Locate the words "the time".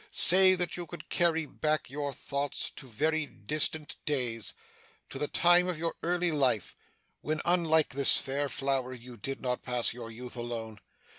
5.19-5.67